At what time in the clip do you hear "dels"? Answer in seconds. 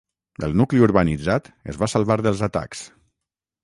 2.25-2.45